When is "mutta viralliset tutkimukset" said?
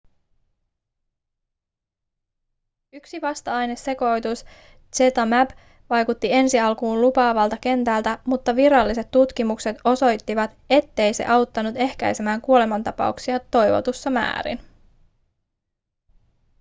8.25-9.77